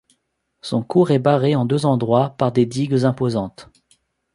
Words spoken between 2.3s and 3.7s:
par des digues imposantes.